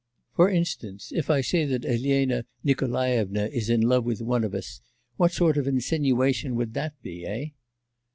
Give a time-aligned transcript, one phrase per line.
[0.33, 4.81] For instance, if I say that Elena Nikolaevna is in love with one of us,
[5.17, 7.49] what sort of insinuation would that be, eh?